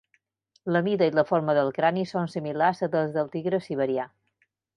La 0.75 0.79
mida 0.87 1.09
i 1.11 1.13
la 1.17 1.23
forma 1.31 1.55
del 1.57 1.69
crani 1.75 2.07
són 2.13 2.33
similars 2.37 2.81
a 2.89 2.91
les 2.97 3.13
del 3.19 3.31
tigre 3.37 3.61
siberià. 3.69 4.09